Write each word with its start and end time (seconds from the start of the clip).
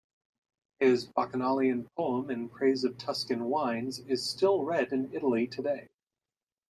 His 0.79 1.05
bacchanalian 1.05 1.87
poem 1.95 2.31
in 2.31 2.49
praise 2.49 2.83
of 2.83 2.97
Tuscan 2.97 3.43
wines 3.43 3.99
is 3.99 4.27
still 4.27 4.63
read 4.63 4.91
in 4.91 5.13
Italy 5.13 5.45
today. 5.45 5.89